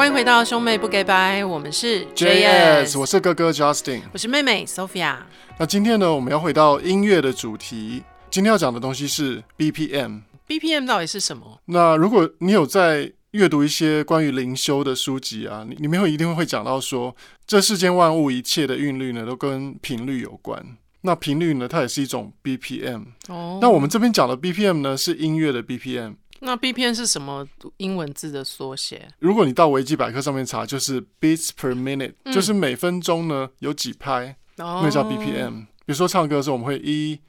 [0.00, 5.18] 欢迎回到兄妹不给拜，我们是 JS，我是哥哥 Justin，我是妹妹 Sophia。
[5.58, 10.22] 那今天呢，我们要回到音乐的主题，今天要讲的东西是 BPM。
[10.48, 11.60] BPM 到底是什么？
[11.66, 17.14] 那如果你有在阅读一些关于灵修的书籍啊，里面会一定会讲到说，
[17.46, 20.64] 这世间万物一切的韵律呢，都跟频率有关。
[21.02, 23.02] 那频率呢，它也是一种 BPM。
[23.28, 23.58] 哦。
[23.60, 26.14] 那我们这边讲的 BPM 呢，是音乐的 BPM。
[26.40, 29.08] 那 BPM 是什么英文字的缩写？
[29.18, 35.66] 如果你到维基百科上面查，就是 beats per minute，嗯，就是每分钟呢有几拍，哦，那叫 BPM。
[35.86, 37.20] 比如说唱歌的时候，我们会一、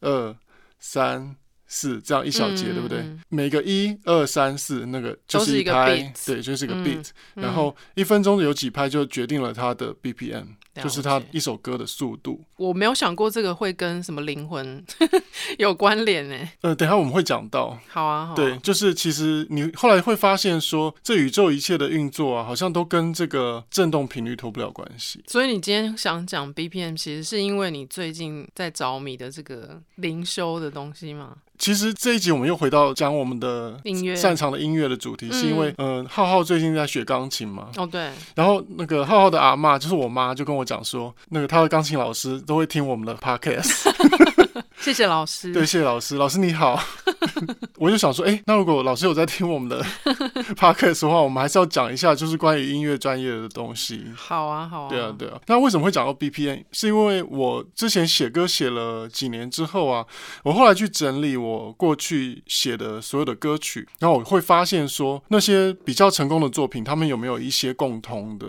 [0.00, 0.36] 二、
[0.78, 1.36] 三。
[1.66, 2.98] 四这样一小节，对不对？
[2.98, 7.42] 嗯、每个一二三四那个就是一拍，一对，就是一个 beat、嗯。
[7.42, 12.42] 然后一分钟有几拍，就决定了它的 BPM，、嗯、就是他一首歌的速度。
[12.56, 14.84] 我没有想过这个会跟什么灵魂
[15.58, 16.36] 有关联呢？
[16.62, 17.78] 呃，等一下我们会讲到。
[17.88, 18.34] 好啊，好啊。
[18.34, 25.22] 对，就是其实你后来会发现说，这宇宙一切的运作啊，好像都跟这个振动频率脱不了关系。
[25.26, 31.36] 所以你今天想讲 BPM，其实是因为你最近在着迷的这个灵修的东西吗？
[31.56, 37.70] 其实这一集我们又回到讲我们的音乐擅长的音乐的主题，是因为嗯、呃，浩浩最近在学钢琴嘛。
[37.76, 38.10] 哦，对。
[38.34, 43.90] 然后那个浩浩的阿嬷，就是我妈，就跟我讲说，那个他的钢琴老师都会听我们的 podcast。
[44.80, 45.52] 谢谢老师。
[45.52, 46.16] 对，谢谢老师。
[46.16, 46.78] 老师你好。
[47.78, 49.82] 我就想说，哎、欸，那如果老师有在听我们的
[50.56, 54.04] podcast 的话，我们还是要讲一下，就是关于音乐专业的东西。
[54.16, 54.88] 好啊，好啊。
[54.88, 55.40] 对啊，对啊。
[55.46, 56.62] 那为什么会讲到 BPM？
[56.72, 60.04] 是因为我之前写歌写了几年之后啊，
[60.44, 68.46] 我后来去整理我过去写的所有的歌曲，然后我会发现说，那些比较成功的作品，他们有没有一些共通的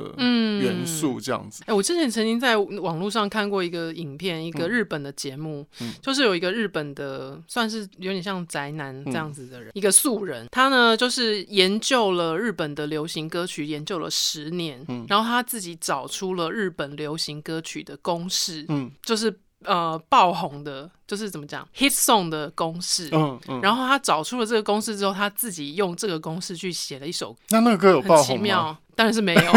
[0.62, 1.20] 元素？
[1.20, 1.64] 这样子。
[1.64, 19.34] 哎、嗯欸，我之前曾经在网络上看过一个影片，一个日本的节目，嗯、就是有一个日本的，算是有点像宅男这样子的人，嗯、一个素人，他呢就是研究了日本的流行歌曲，研究了十年，嗯，然后他自己找出了日本流行歌曲的公式，嗯，就是
[19.64, 28.28] 呃爆红的，就是怎么讲 hit song 的公式，嗯嗯，然后他找出了这个公式之后，他自己用这个公式去写了一首，那那个歌有爆红吗？
[28.28, 29.42] 很奇妙，当然是没有。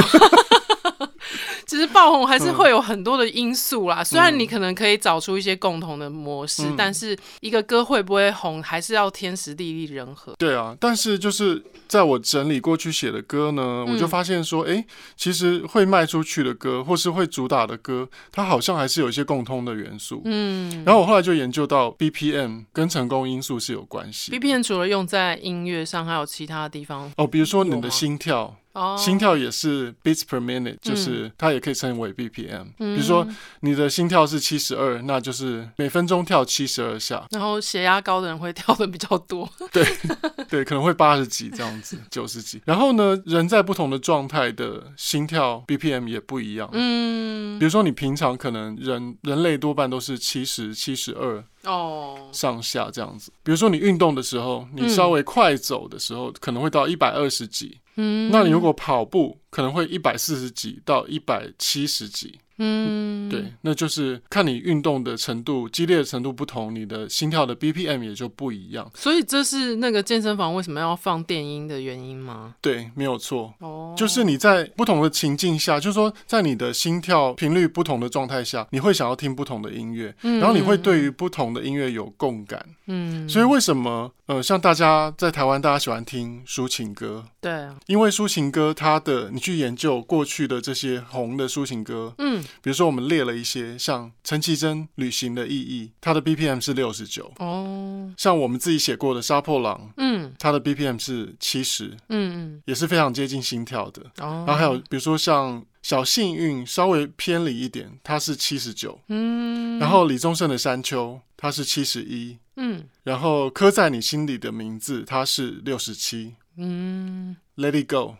[1.69, 10.35] 其实爆红还是会有很多的因素啦，嗯、虽然你可能可以找出一些共同的模式，嗯、但是一个歌会不会红，还是要天时地利人和。
[10.39, 14.83] 对啊，但是就是在我整理过去写的歌呢，嗯、我就发现说，哎，
[15.15, 20.23] 其实会卖出去的歌，或是会主打的歌，它好像还是有一些共通的元素。
[20.25, 24.33] 嗯，然后我后来就研究到 BPM 跟成功因素是有关系。
[24.33, 28.57] BPM 除了用在音乐上，还有其他地方哦，比如说你的心跳。
[28.97, 32.65] 心跳也是 beats per minute，就是它也可以称为 BPM。
[32.79, 33.27] 比如说
[33.61, 37.27] 你的心跳是七十二，那就是每分钟跳七十二下。
[37.31, 39.85] 然后血压高的人会跳的比较多，对
[40.49, 42.61] 对，可能会八十几这样子， 九十几。
[42.65, 46.69] 然后呢，人在不同的状态的心跳 BPM 也不一样。
[46.73, 51.45] 嗯，比如说你平常可能人人类多半都是七十、七十二。
[51.69, 53.31] 哦，上下这样子。
[53.43, 57.79] 比如说你运动的时候，你稍微快走的时候，可能会到一百二十几。
[57.97, 62.39] 嗯，那你如果跑步，可能会一百四十几到一百七十几。
[62.59, 68.91] 嗯，对，那就是看你运动的程度、激烈的程度不同，你的心跳的 BPM 也就不一样。
[68.95, 72.55] 所以这是那个健身房为什么要放电音的原因吗？
[72.61, 73.55] 对，没有错。
[73.61, 82.65] 哦，就是你在不同的情境下，就是说在你的心跳频率不同的状态下，你会想要听不同的音乐，嗯，然后你会对于不同的音乐有共感。
[82.87, 87.25] 嗯，所以为什么呃，像大家在台湾，大家喜欢听抒情歌？
[87.41, 92.43] 对啊，因为抒情歌它的你去研究过去的这些红的抒情歌，嗯。
[92.63, 97.33] 比如说，我们列了一些像陈绮贞《旅行的意义》，它的 BPM 是六十九。
[97.39, 101.97] 哦，像我们自己写过的《杀破狼》，嗯，它的 BPM 是七十。
[102.09, 104.03] 嗯嗯，也是非常接近心跳的。
[104.19, 109.01] 哦，然后还有比如说像《小幸运》，稍微偏离一点，它是七十九。
[109.09, 112.39] 嗯，然后李宗盛的《山丘》，它是七十一。
[112.57, 116.35] 嗯，然后刻在你心里的名字，它是六十七。
[116.57, 117.37] 嗯。
[117.59, 118.15] Let it go，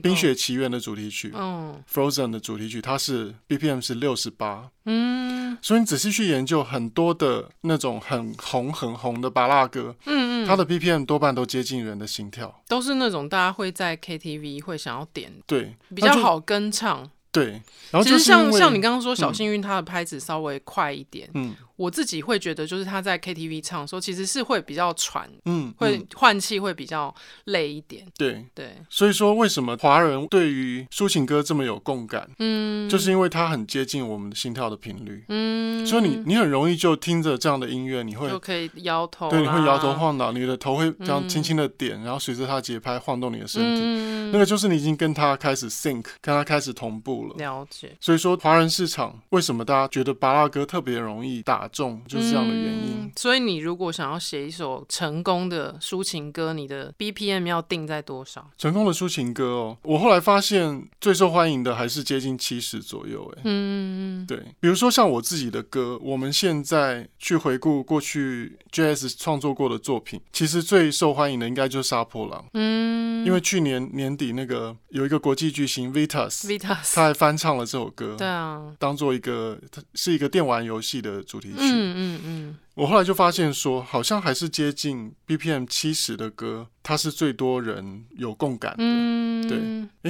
[0.00, 17.60] 冰雪奇缘的主题曲，嗯，Frozen 的主题曲，它是 BPM 是六十八，嗯，所以你仔细去研究很多的那种很红很红的巴拉歌，嗯嗯，它的 BPM 多半都接近人的心跳，都是那种大家会在 KTV 会想要点，对，比较好跟唱，对，
[17.90, 28.06] 然后其实像像你刚刚说小幸运，它的拍子稍微快一点，嗯，我自己会觉得，就是他在 KTV 唱的时候，其实是会比较喘，嗯，会换气会比较累一点。
[28.16, 32.30] 对对，所以说为什么华人对于抒情歌这么有共感？
[32.38, 35.24] 嗯，就是因为它很接近我们的心跳的频率。
[35.28, 43.82] 嗯，所以你你很容易就听着这样的音乐，你会就可以摇头，对，你会摇头晃脑，你的头会这样轻轻的点，然后随着它节拍晃动你的身体。
[43.84, 47.34] 嗯，那个就是你已经跟他开始 sync，跟他开始同步了。
[47.36, 47.96] 了解。
[48.00, 53.02] 所以说华人市场为什么大家觉得巴拉歌特别容易打中，就是这样的原因。
[53.02, 58.50] 嗯，所以你如果想要写一首成功的抒情歌，你的 BPM 要定在多少？
[58.58, 63.32] 成功的抒情歌哦，我后来发现最受欢迎的还是接近七十左右。
[63.36, 64.38] 哎，嗯，对。
[64.60, 72.40] 比如说像我自己的歌，我们现在去回顾过去 JS 创作过的作品，其实最受欢迎的应该就是《杀破狼》。
[72.54, 78.16] 嗯，因为去年年底那个有一个国际巨星 Vitas，Vitas，他还翻唱了这首歌。
[78.18, 81.62] 对啊，当做一个，它是一个电玩游戏的主题曲。
[81.62, 82.56] 嗯嗯嗯。
[82.74, 88.78] 我后来就发现说，好像还是接近 BPM 七十的歌，它是最多人有共感的。
[88.80, 89.58] 嗯，对。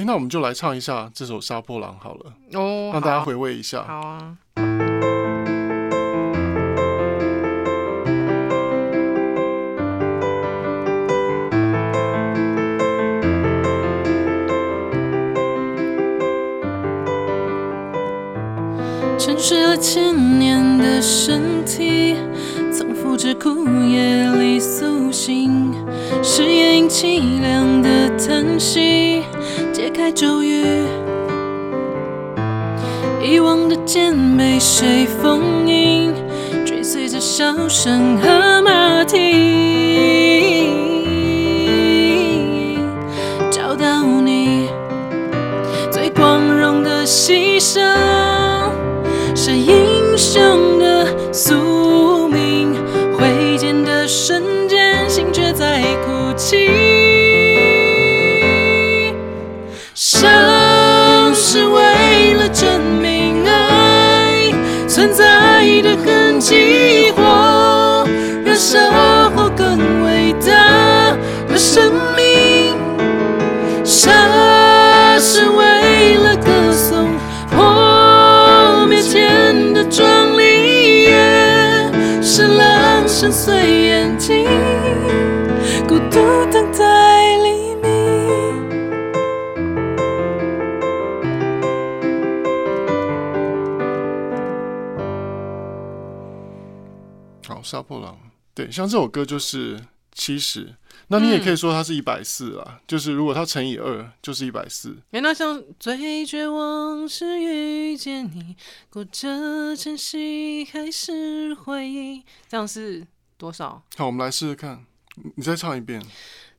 [0.01, 3.83] 哎，那我们就来唱一下这首《杀破狼》好了，哦，让大家回味一下。
[3.83, 4.37] 好啊。
[19.17, 20.14] 沉睡了千年
[20.95, 22.15] 的身体。
[22.71, 25.73] 从腐枝枯叶里苏醒，
[26.23, 29.23] 是夜莺凄凉的叹息
[29.73, 30.63] 解开咒语，
[33.21, 36.13] 遗忘的剑被谁封印，
[36.65, 39.17] 追随着笑声和马蹄，
[65.05, 68.07] 存在的痕迹，或
[68.43, 68.79] 燃烧
[69.35, 71.15] 后更伟大
[71.47, 72.75] 的生命。
[73.83, 74.09] 杀
[75.19, 77.09] 是为了歌颂
[77.51, 84.47] 破灭前的壮丽，也是狼深邃。
[85.87, 86.19] 孤独
[86.51, 86.64] 等
[97.47, 98.17] 好，杀破狼。
[98.53, 100.73] 对，像这首歌就是七十，
[101.09, 102.79] 那你也可以说它是一百四啊。
[102.87, 104.97] 就是如果它乘以二，就是一百四。
[105.11, 108.55] 哎，那像最绝望是遇见你，
[108.89, 113.05] 过着珍惜还是回忆，这样是
[113.37, 113.83] 多少？
[113.97, 114.85] 好，我们来试试看。
[115.35, 116.01] 你再唱一遍。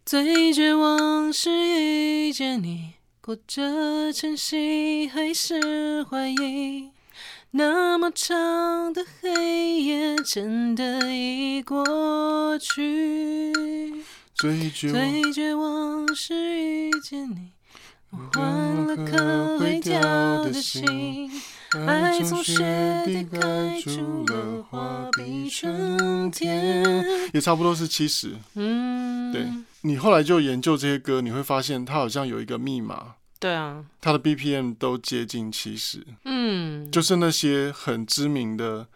[0.05, 6.91] 最绝望是遇见你，过着珍惜还是怀疑，
[7.53, 13.53] 那么长的黑夜真的已过去。
[14.35, 17.53] 最绝望，最绝望是遇见你，
[18.11, 18.45] 我换
[18.87, 19.99] 了颗会跳
[20.45, 21.31] 的心。
[21.87, 22.63] 爱从雪
[23.05, 28.37] 地开出了花，比春天，也差不多是七十。
[28.55, 29.47] 嗯，对，
[29.81, 33.15] 你后来就研究这些歌，你会发现它好像有一个密码。
[33.39, 36.05] 对啊，它的 BPM 都接近七十。
[36.25, 38.87] 嗯，就是那些很知名的、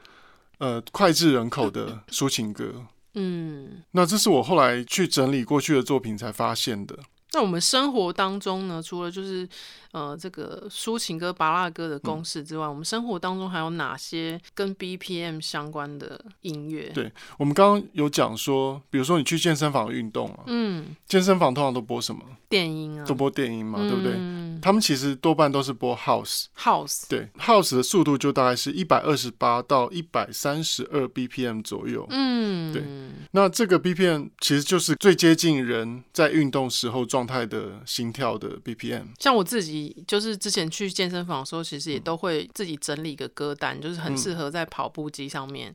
[0.58, 2.87] 呃脍炙人口的抒情歌。
[3.14, 6.98] 嗯，那这是我后来去整理过去的作品才发现的。
[7.32, 9.48] 那我们生活当中呢，除了就是。
[9.93, 16.91] 呃，这个抒情歌、芭乐歌的公式之外，嗯，我们生活当中还有哪些跟 BPM 相关的音乐？
[16.94, 22.23] 对，我们刚刚有讲说，比如说你去健身房运动啊，嗯，健身房通常都播什么？
[22.49, 24.61] 电音啊，都播电音嘛，嗯，对不对？
[24.61, 32.85] 他们其实多半都是播 House，House，对，House 的速度就大概是一百二十八到一百三十二 BPM 左右，嗯，对。
[33.32, 39.06] 那这个 BPM 其实就是最接近人在运动时候状态的心跳的 BPM。
[39.19, 39.80] 像我自己。
[40.06, 45.75] 就是之前去健身房的时候，其实也都会自己整理一个歌单，就是很适合在跑步机上面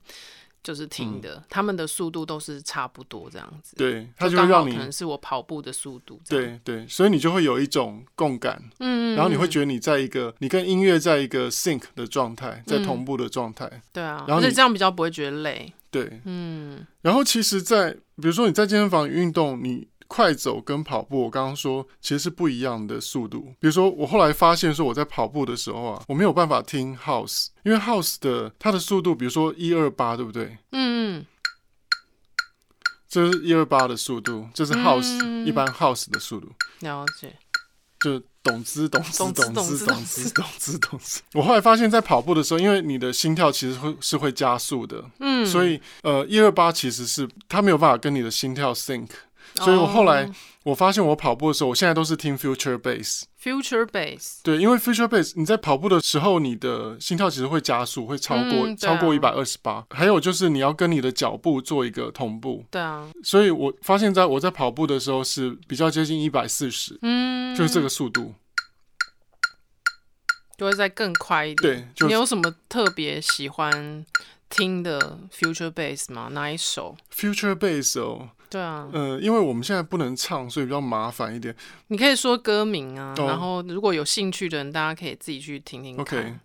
[0.63, 1.43] 就是听的。
[1.49, 3.75] 他们的速度都是差不多这样子。
[3.75, 6.19] 对，他就会让你可能是我跑步的速度。
[6.27, 8.61] 对对，所以你就会有一种共感。
[8.79, 13.69] 嗯，然后你会觉得你在一个你跟音乐在一个 sync 的状态，在同步的状态。
[13.93, 15.71] 对啊，然后你这样比较不会觉得累。
[15.91, 16.85] 对，嗯。
[17.01, 23.53] 然后其实，在比如说你在健身房运动，你快走跟跑步，我刚刚说其实是不一样的速度。
[23.59, 30.57] 比如说，我后来发现说我在跑步的时候啊，我没有办法听 House，因为 House 的它的速度，比如说一二八，对不对？
[30.71, 31.25] 嗯。
[33.07, 36.51] 这是一二八的速度，这是 House、嗯、一般 House 的速度。
[36.81, 37.33] 了解。
[38.01, 41.21] 就懂之懂之懂之懂之懂之懂之。
[41.33, 49.07] 我后来发现，在跑步的时候，因为你的心跳其实会是会加速的，嗯，所以呃，一二八其实是它没有办法跟你的心跳 sync。
[49.55, 50.29] 所以我后来
[50.63, 53.23] 我发现，我跑步的时候，我现在都是听 Future Bass。
[53.41, 54.39] Future Bass。
[54.43, 59.85] 对，因为 Future Bass，你在跑步的时候，你的心跳其实会加速，会超过、嗯、超过一百二十八。
[59.91, 62.65] 还有就是你要跟你的脚步做一个同步。
[62.71, 63.07] 对啊。
[63.23, 68.33] 所以我发现，在我在跑步的时候是比较接近一百四十，嗯，就是这个速度，
[70.57, 71.75] 就会再更快一点。
[71.75, 74.03] 对，就是、你有什么特别喜欢
[74.49, 76.29] 听的 Future Bass 吗？
[76.31, 78.29] 哪一首？Future Bass 哦。
[78.55, 81.53] 对啊，嗯，因为我们现在不能唱，所以比较麻烦一点。
[81.87, 86.03] 你可以说歌名啊，哦、然后如果有兴趣的人，大家可以自己去听听看。
[86.03, 86.35] OK，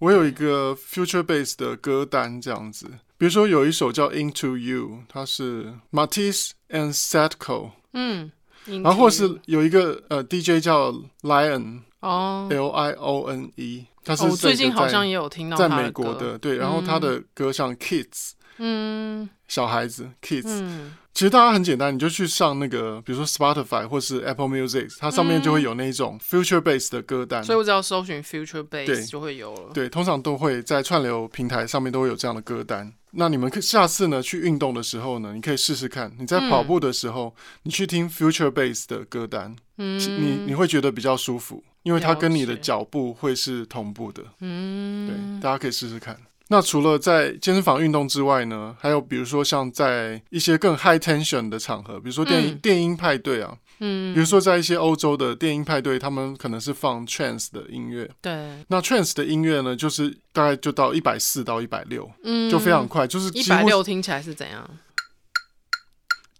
[0.00, 2.86] 我有一个 Future Bass 的歌单这样子，
[3.16, 8.32] 比如说有一首叫 Into You，它是 Matisse and Sadko，嗯，
[8.64, 20.46] 然后或是有一个呃 DJ 叫 Lion，哦，L I O N E，他是、哦、最近好像也有听到在美国的，对，然后他的歌像 Kids，嗯，小孩子 Kids。
[20.46, 27.42] 嗯其实大家很简单，你就去上那个，比如说 Spotify 或是 Apple Music，它上面就会有那种 Future Bass 的歌单。
[27.42, 29.72] 所以我只要搜寻 Future Bass 就会有了。
[29.74, 32.90] 对，通常都会在串流平台上面都会有这样的歌单。
[33.10, 36.12] 那你们可下次呢去运动的时候呢，你可以试试看。
[36.16, 44.22] 你在跑步的时候，你去听 Future Bass 的歌单，嗯，你你会觉得比较舒服，因为它跟你的脚步会是同步的。
[44.40, 46.16] 嗯，对，大家可以试试看。
[46.52, 64.68] 那除了在健身房运动之外呢，还有比如说像在一些更 high tension 的场合，比如说电音、嗯、电音派对啊，嗯，比如说在一些欧洲的电音派对，他们可能是放 trance 的音乐，对，那 trance 的音乐呢，就是大概就到一百四到一百六，嗯，就非常快，就是一百六听起来是怎样？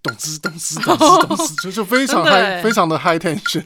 [0.03, 3.65] 咚吱咚吱咚吱咚吱，就就非常 high，非常的 high tension，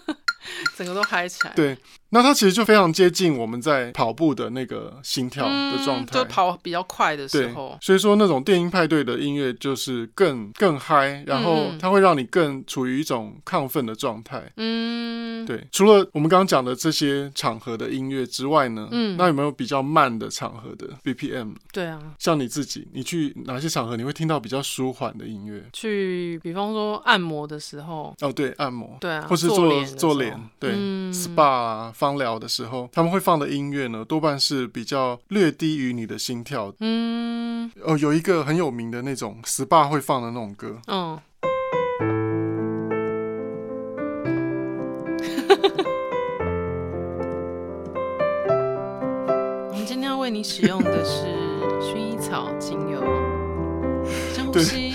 [0.76, 1.78] 整个都嗨起来，对。
[2.12, 7.78] 那它其实就非常接近我们在跑步的那个心跳的状态，就跑比较快的时候。
[7.80, 14.42] 所以说那种电音派对的音乐就是更更嗨，然后它会让你更处于一种亢奋的状态。
[14.56, 15.64] 嗯，对。
[15.70, 21.54] 除了我们刚刚讲的这些场合的音乐之外呢，嗯，那有没有比较慢的场合的 BPM？
[21.72, 25.62] 对啊，像你自己，你去哪些场合你会听到比较舒缓的音乐？
[25.72, 28.12] 去，比方说按摩的时候。
[28.20, 28.96] 哦，对，按摩。
[29.00, 30.72] 对啊，或是做做脸，对
[31.12, 31.92] ，SPA 啊。
[32.00, 36.72] 芳疗的时候，他们会放的音乐呢，多半是比较略低于你的心跳。
[36.80, 40.78] 嗯，哦，有一个很有名的那种 SPA 会放的那种歌。
[40.86, 41.18] 嗯。
[49.68, 51.26] 我们今天要为你使用的是
[51.82, 52.98] 薰衣草精油。
[54.32, 54.94] 深呼吸。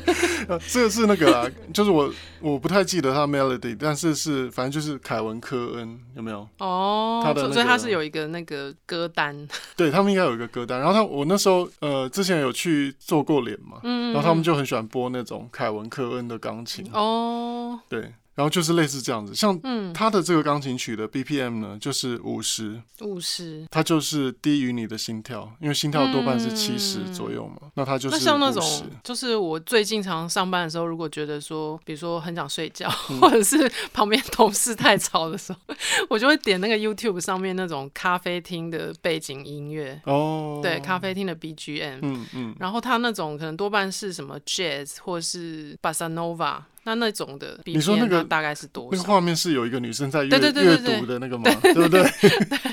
[0.68, 6.48] 这个是那个啊，就是我我不太记得他 melody，但是是反正就是凯文科恩有没有？
[6.58, 9.46] 哦，他的、那个、所以他是有一个那个歌单，
[9.76, 10.78] 对他们应该有一个歌单。
[10.78, 18.12] 然后他我那时候呃之前有去做过脸嘛，嗯，然后他们就很喜欢播那种凯文科恩的钢琴哦，对。
[18.34, 19.58] 然后就是类似这样子，像
[19.92, 28.16] 他的这个钢琴曲的 BPM 呢，就是五十，五十，它就是低于你的心跳，因为心跳多半是七十左右嘛，嗯、那它就是。
[28.16, 35.58] 那像那种，就是我最近常上班的时候，如果觉得说，比如说很想睡觉，嗯、 或者是旁边同事太吵的时候，
[36.08, 40.00] 我就会点那个 YouTube 上面那种咖啡厅的背景音乐。
[40.04, 46.62] 哦，对，咖啡厅的 BGM，嗯嗯，然后它那种可能多半是什么 Jazz 或是 Bossa Nova。
[46.84, 48.90] 那那种的，你说那个大概是多少？
[48.92, 51.44] 那个画面是有一个女生在阅阅读的那个吗？
[51.62, 52.02] 对不对？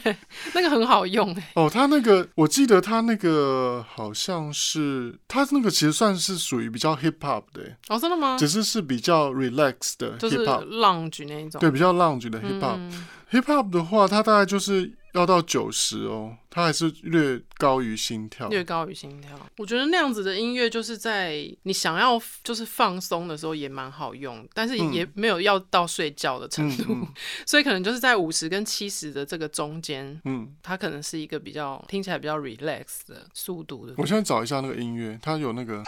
[0.03, 0.15] 对，
[0.53, 1.51] 那个很好用哎。
[1.55, 7.61] 哦，他那个我记得他那个好像是他那个其实算是属于比较 hip hop 的。
[7.87, 8.35] 哦，真的吗？
[8.39, 11.59] 只是是比较 relax 的 hip hop，就是 lounge 那一种。
[11.59, 12.77] 对，比较 lounge 的 hip hop。
[12.77, 19.31] 嗯 Hip Hop 的话，它大概就是要到九十哦，它还是略高于心跳，略高于心跳。
[19.57, 27.07] 我觉得那样子的音乐，就是在你想要就是放松的时候也蛮好用，但是也没有要到睡觉的程度，嗯、
[27.45, 33.95] 所以可能就是在五十跟七十的这个中间，嗯，它可能是一个比较听起来比较 relax 的速度的。
[33.97, 35.83] 我现在找一下那个音乐，它有那个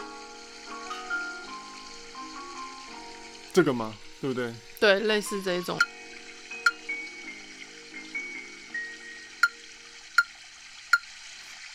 [3.54, 3.94] 这个吗？
[4.20, 4.54] 对不对？
[4.80, 5.78] 对，类似这一种。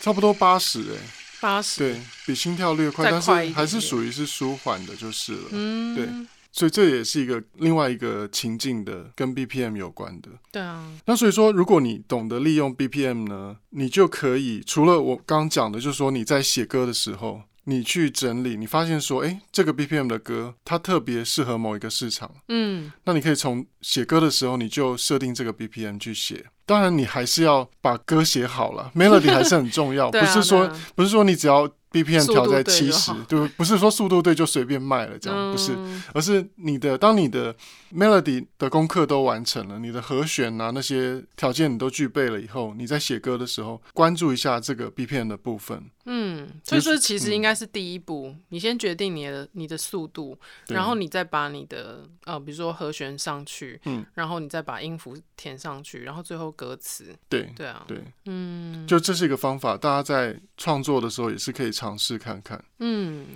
[0.07, 0.95] 差不多八十哎，
[1.41, 5.41] 八十，对，比心跳略快，但是还是属于是舒缓的，就是了。
[5.51, 6.07] 嗯，对，
[6.53, 10.29] 所以这也是一个另外一个情境的，跟 BPM 有关的。
[10.49, 17.41] 对啊，那所以说，如果你懂得利用 BPM 呢，你就可以除了我刚刚讲的，就是说你在写歌的时候。
[17.69, 22.31] 你去整理，你发现说，哎，这个 BPM 的歌，它特别适合某一个市场。
[22.47, 26.45] 嗯，那你可以从写歌的时候，你就设定这个 BPM 去写。
[26.65, 30.09] 当然，你还是要把歌写好了，melody 还是很重要。
[30.11, 31.69] 不是说，不是说你只要。
[32.03, 35.77] BPM 调在七十，就，不是说速度对就随便卖了这样，嗯、不是，
[36.13, 37.55] 而是你的当你的
[37.93, 45.83] melody 的功课都完成了，你的和弦啊那些条件你都具备了以后，你在写歌的时候关注一下这个 BPM 的部分。
[46.09, 50.37] 嗯，所以说其实应该是第一步，嗯、你先决定你的你的速度，
[50.69, 57.13] 然后你再把你的呃比如说和弦上去，嗯，然后你再把音符填上去，然后最后歌词。
[57.27, 63.27] 对对啊，对，嗯，就这是一个方法，大家在创作的时候也是可以尝试看看，嗯，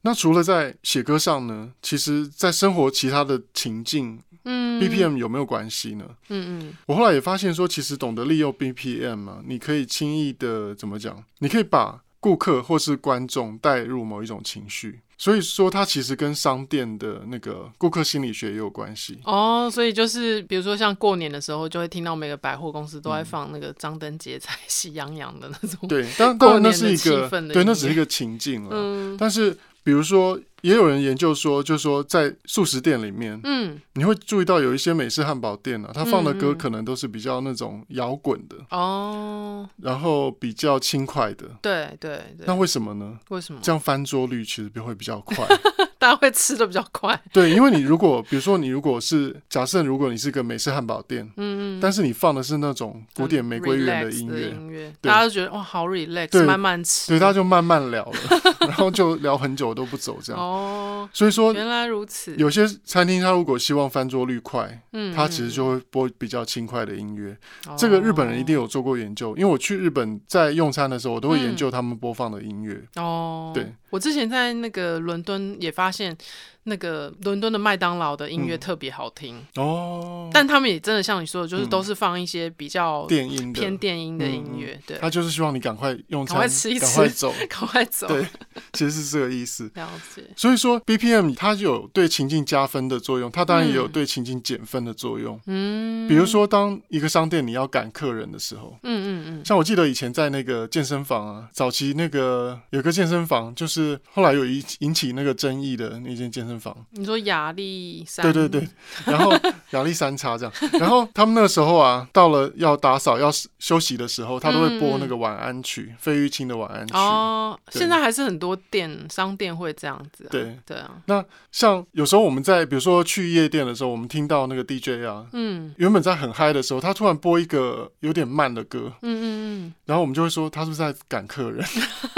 [0.00, 6.04] 那除了在写歌上呢，其实在生活其他的情境，嗯，BPM 有没有关系呢？
[6.30, 11.24] 嗯嗯，我后来也发现说，其实懂得利用 BPM 啊，你可以轻易的怎么讲？
[11.38, 15.00] 你可以把顾客或是观众带入某一种情绪。
[15.18, 19.70] 所以说，它其实跟商店的那个顾客心理学也有关系哦。
[19.70, 25.86] 所以就是，比如说像过年的时候，就会听到每个百货公司都在放那个张灯结彩、 喜洋洋的那种。
[25.86, 28.70] 对，当然那是一个对，那只是一个情境了。
[28.72, 30.40] 嗯，但是比如说。
[30.64, 42.46] 也有人研究说，就是说在素食店里面，嗯，你会注意到有一些美式汉堡店啊，他放的歌可能都是比较那种摇滚的哦，然后比较轻快的，对对对。
[42.46, 43.18] 那为什么呢？
[43.28, 43.60] 为什么？
[43.62, 45.46] 这样翻桌率其实就会比较快，
[46.04, 47.18] 大家会吃的比较快。
[47.32, 58.12] 对，因为你如果比如说你如果是假设如果你是个美式汉堡店，嗯嗯，但是你放的是那种古典玫瑰园的音乐，音乐大家都觉得哇好 relax，慢慢吃，对，大家就慢慢聊了，
[58.60, 60.42] 然后就聊很久都不走这样。
[60.42, 62.34] 哦，所以说原来如此。
[62.36, 67.34] 有些餐厅他如果希望翻桌率快，嗯，他其实就会播比较轻快的音乐。
[67.66, 72.74] 哦、这个日本人一定有做过研究，因为我去日本在用餐的时候，我都会研究他们播放的音乐。
[72.96, 76.16] 嗯、哦，对，我之前在那个伦敦也发现。
[76.64, 79.44] 那个伦敦的麦当劳的音乐特别好听。
[79.56, 88.26] 哦，但他们也真的像你说的，就是都是放一些比较电音偏电音的音乐，对，他就是希望你赶快用餐，赶快吃一吃，赶快走， 赶快走，对，
[88.72, 89.70] 其实是这个意思。
[89.74, 90.24] 了解。
[90.36, 95.38] 所以说 BPM 它就有对情境加分的作用，它当然也有对情境减分的作用。
[95.46, 106.76] 嗯，比如说当一个商店你要赶客人的时候，嗯嗯嗯，像我记得以前在那个健身房啊，早期那个有个健身房，就是后来有引引起那个争议的那间健身房。
[106.90, 108.24] 你说亚历山？
[108.32, 108.68] 对对对，
[109.06, 109.32] 然后
[109.70, 116.94] 亚历山叉这样，然后他们那个时候啊，到了要打扫要休息的时候，他都会播那个晚安曲，费玉清的晚安曲。
[116.94, 120.26] 哦，现在还是很多店商店会这样子。
[120.30, 120.90] 对对啊。
[121.06, 129.24] 那像有时候我们在比如说去夜店的时候，我们听到那个 DJ 啊，嗯，原本在很嗨的时候，他突然播一个有点慢的歌，嗯嗯
[129.66, 131.64] 嗯，然后我们就会说他是不是在赶客人？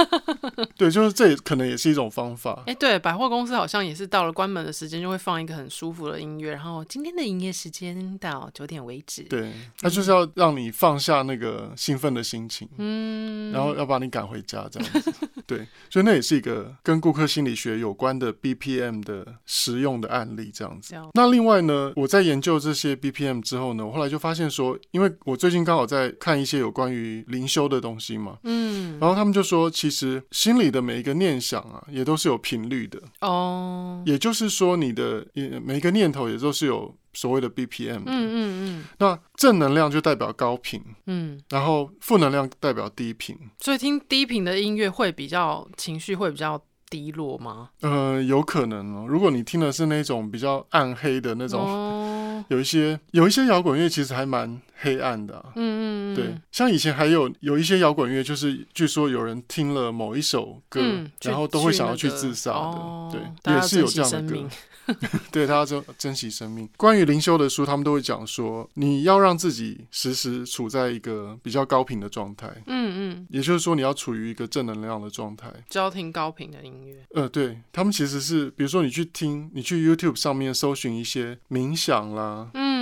[0.76, 2.62] 对，就是这也可能也是一种方法。
[2.66, 9.22] 哎，对，百货公司好像也是到了关门的时间就会放一个很舒服的音乐，然后今天的营业时间到九点为止。
[9.24, 15.12] 对，他就是要让你放下那个兴奋的心情，嗯，然后要把你赶回家这样子。
[15.46, 20.94] 对，所以那也是一个跟顾客心理学有关的 BPM 的实用的案例这样子。
[21.14, 35.26] 那另外呢，我在研究这些 BPM 之后呢，我后来就发现说，因为我最近刚好在看一些有关于灵修的东西嘛，嗯，然后他们就说，其实心里的每一个念想啊，也都是有频率的哦，也就是说，你的
[35.62, 36.96] 每一个念头也都是有。
[37.16, 47.70] 所谓的 BPM，嗯嗯嗯，那正能量就代表高频，嗯，然后负能量代表低频，所以听低频的音乐会比较情绪会比较低落吗？
[47.80, 49.06] 呃，有可能哦。
[49.08, 63.10] 如果你听的是那种比较暗黑的那种，哦、有一些有一些摇滚乐其实还蛮黑暗的、啊，嗯嗯对，像以前还有有一些摇滚乐，就是据说有人听了某一首歌，嗯、然后都会想要去自杀的，哦、
[63.42, 64.48] 对，也是有这样的歌。
[65.32, 66.68] 对，他要珍珍惜生命。
[66.76, 72.46] 关于灵修的书，他们都会讲说，你要让自己时时处在一个比较高频的状态。
[72.66, 77.04] 嗯嗯，也就是说，你要处于一个正能量的状态，就要听高频的音乐。
[77.16, 82.75] 呃，对，他们其实是，比如说你去听，你去 YouTube 上面搜寻一些冥想啦，嗯，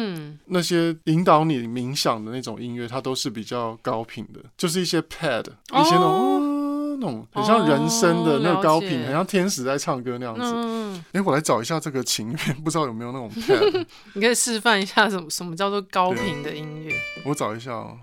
[0.46, 6.50] 那些引导你冥想的那种音乐，它都是比较高频的，就是一些 Pad，一些那种。
[6.50, 6.50] 哦
[6.96, 11.03] 那种很像人声的那个高频，很像天使在唱歌那样子。
[11.11, 13.85] 哎，我来找一下这个琴乐，不知道有没有那种 pad。
[14.12, 16.94] 你可以示范一下什么 什么叫做高频的音乐。
[17.27, 17.98] 我找一下哦。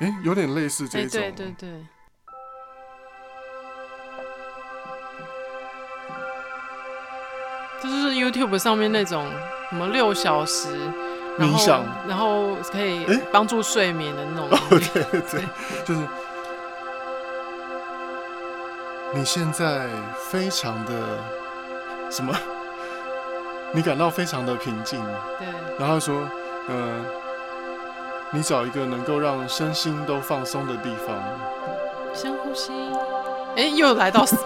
[0.00, 1.84] 哎、欸，有点类似这种，对对对，
[7.82, 9.26] 就是 YouTube 上面那种
[9.70, 10.68] 什么六小时
[11.38, 14.48] 冥想，然后可以帮助睡眠的那种。
[14.50, 15.42] 哦，对对对，
[15.84, 16.00] 就是
[19.14, 19.88] 你现在
[20.30, 20.92] 非常的
[22.10, 22.32] 什么？
[23.74, 25.02] 你感到非常的平静，
[25.38, 26.28] 对，然后说，
[26.68, 27.04] 呃，
[28.30, 31.16] 你找一个能够让身心都放松的地方，
[32.14, 32.70] 深呼吸。
[33.56, 34.24] 哎，又来到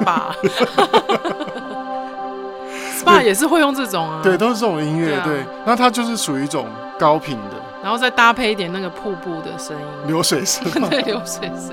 [3.07, 5.45] SPA，SPA 也是会用这种啊，对，都是这种音乐，对。
[5.65, 11.73] 那它就是属于一种高频的，然后再搭配一点那个瀑布的声音，流水声， 对，流水声。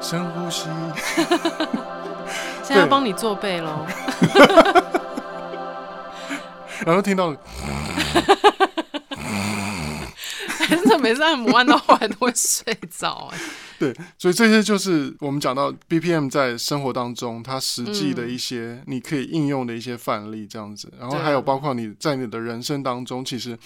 [0.00, 0.68] 深呼吸。
[2.62, 3.84] 现在要帮你做背喽，
[6.86, 7.34] 然后听到，
[10.68, 13.38] 真的每次按摩按到后来都会睡着哎。
[13.82, 23.58] 对，所以这些就是我们讲到 BPM 在生活当中它实际的一些你可以应用的一些范例这样子，然后还有包括你在你的人生当中其实。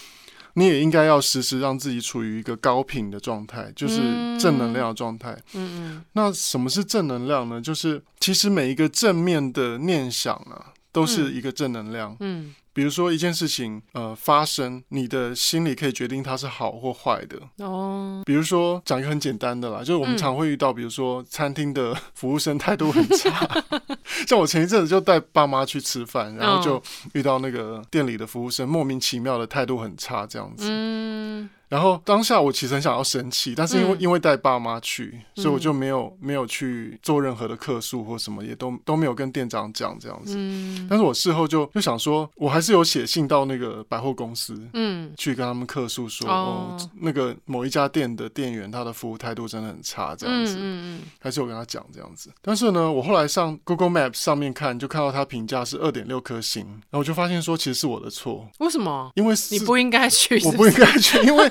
[0.59, 3.99] 你也应该要时时让自己处于一个高频的状态，就是
[4.41, 5.37] 正能量的状态。
[5.53, 6.05] 嗯嗯。
[6.15, 7.61] 那什么是正能量呢？
[7.61, 12.17] 就是其实每一个正面的念想啊，都是一个正能量。
[12.21, 12.55] 嗯。
[12.77, 17.41] 比如说一件事情，呃，发生，你的心里可以决定它是好或坏的。
[17.65, 18.23] 哦。
[18.27, 23.65] 比如说讲一个很简单的啦，就是我们常会遇到，比如说餐厅的服务生态度很差。
[24.29, 26.83] 像我前一阵子就带爸妈去吃饭，然后就
[27.15, 30.67] 遇到那个店里的服务生莫名其妙的态度很差，这样子。
[30.69, 31.49] 嗯。
[31.69, 40.35] 然后当下我其实很想要生气，但是因为、嗯、因为带爸妈去，所以我就没有没有去做任何的客诉或什么，也都都没有跟店长讲这样子。
[40.37, 50.55] 嗯、但是我事后就就想说，我还是有写信到那个百货公司，嗯，去跟他们客诉说，哦，哦，那个某一家店的店员他的服务态度真的很差，这样子。
[50.55, 52.31] 嗯嗯嗯，还是有跟他讲这样子。
[52.41, 58.47] 但是呢，我后来上 Google Maps 上面看，就看到他评价是二点六颗星，然后我就发现说，其实是我的错。
[58.59, 59.11] 为什么？
[59.17, 60.57] 因为你不应该去是不是？
[60.57, 61.51] 我不应该去，因为。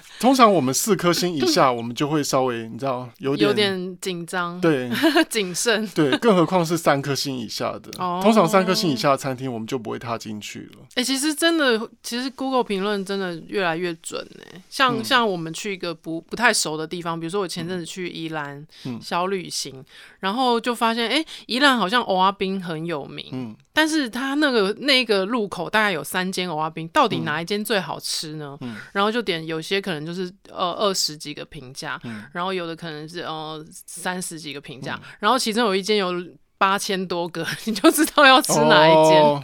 [0.21, 4.87] 通常我们四颗星以下，我们就会稍微你知道有点有点紧张，对，
[5.27, 7.89] 谨慎，对，更何况是三颗星以下的。
[7.97, 10.83] 哦，通常三颗星以下的餐厅，我们就不会踏进去了。
[10.89, 14.61] 哎、欸，其实真的，其实 Google 评论真的越来越准呢。
[14.69, 19.83] 像、嗯、像我们去一个不不太熟的地方，比如说我前阵子去宜兰、嗯、小旅行，
[20.19, 28.55] 然后就发现，哎、欸，宜兰好像蚵仔冰很有名，嗯，但是它那个那个路口大概有三间蚵仔冰，到底哪一间最好吃呢？
[28.61, 36.13] 嗯，然后就点，有些可能就是呃二十几个评价，嗯，然后有的可能是呃三十几个评价，嗯，然后其中有一间有
[36.57, 39.21] 八千多个， 你就知道要吃哪一间。
[39.21, 39.43] 哦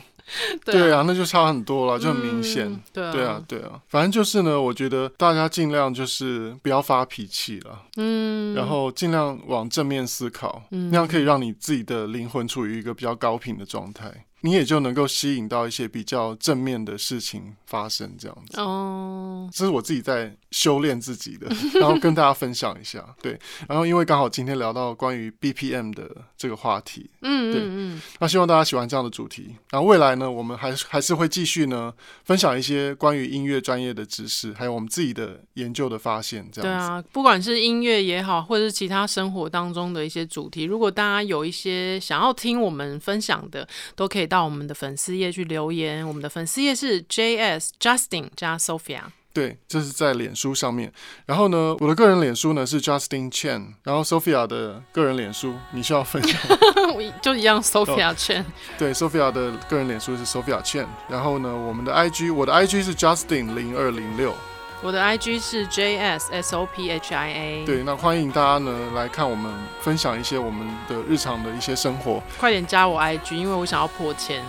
[0.65, 2.81] 对啊，对啊，那就差很多了，就很明显，嗯。
[2.91, 14.11] 对啊，对啊，对啊，反正就是呢，我觉得大家尽量就是不要发脾气了，嗯，然后尽量往正面思考，嗯，那样可以让你自己的灵魂处于一个比较高频的状态。
[14.41, 18.59] 你也就能够吸引到一些比较正面的事情发生，这样子。
[18.61, 21.47] 哦，这是我自己在修炼自己的，
[21.79, 23.03] 然后跟大家分享一下。
[23.21, 29.55] 对，然后因为刚好今天聊到关于 BPM 的这个话题，嗯，对，嗯，那希望大家喜欢这样的主题。
[29.71, 31.91] 然后未来呢，我们还还是会继续呢，
[32.23, 36.47] 分享一些关于音乐专业的知识，还有我们自己的研究的发现。
[36.51, 36.87] 这样子。
[36.87, 49.01] 对啊，不管是音乐也好，或者是其他生活当中的一些主题，如果大家有一些想要听我们分享的，都可以到我们的粉丝页去留言，我们的粉丝页是 JS Justin 加 Sophia。
[49.33, 50.91] 对，这是在脸书上面。
[51.27, 56.41] 然后呢，我的个人脸书呢是 Justin Chen，然后 Sophia 的个人脸书你需要分享，
[57.21, 58.43] 就一样 Sophia Chen。
[58.79, 60.87] 对，Sophia 的个人脸书是 Sophia Chen。
[61.07, 64.33] 然后呢，我们的 IG，我的 IG 是 Justin 零二零六。
[64.81, 67.65] 我的 IG 是 JS S O P H I A。
[67.65, 72.21] 对，那欢迎大家呢来看我们分享一些我们的日常的一些生活。
[72.39, 74.43] 快点加我 IG，因为我想要破千。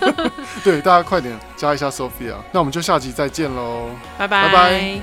[0.62, 2.34] 对，大家快点加一下 Sophia。
[2.52, 5.00] 那我们就下集再见喽，拜拜拜拜。